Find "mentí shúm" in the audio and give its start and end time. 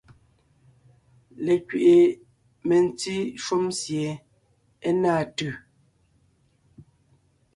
2.67-3.65